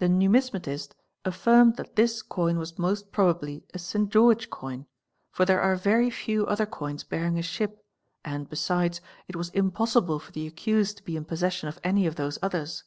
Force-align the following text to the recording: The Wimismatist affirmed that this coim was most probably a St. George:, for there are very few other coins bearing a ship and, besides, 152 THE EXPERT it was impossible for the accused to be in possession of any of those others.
The 0.00 0.06
Wimismatist 0.08 0.90
affirmed 1.24 1.76
that 1.76 1.96
this 1.96 2.22
coim 2.22 2.58
was 2.58 2.78
most 2.78 3.10
probably 3.10 3.64
a 3.72 3.78
St. 3.78 4.10
George:, 4.12 4.46
for 5.30 5.46
there 5.46 5.62
are 5.62 5.76
very 5.76 6.10
few 6.10 6.44
other 6.46 6.66
coins 6.66 7.04
bearing 7.04 7.38
a 7.38 7.42
ship 7.42 7.82
and, 8.22 8.50
besides, 8.50 9.00
152 9.32 9.32
THE 9.32 9.32
EXPERT 9.32 9.32
it 9.32 9.36
was 9.38 9.66
impossible 9.88 10.18
for 10.18 10.32
the 10.32 10.46
accused 10.46 10.98
to 10.98 11.04
be 11.04 11.16
in 11.16 11.24
possession 11.24 11.68
of 11.70 11.80
any 11.82 12.04
of 12.06 12.16
those 12.16 12.38
others. 12.42 12.84